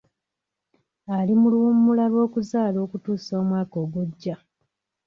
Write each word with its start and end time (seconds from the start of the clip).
Ali 1.17 1.33
mu 1.39 1.47
luwummula 1.53 2.05
lw'okuzaala 2.11 2.77
okutuusa 2.85 3.31
omwaka 3.41 3.75
ogujja. 3.83 4.35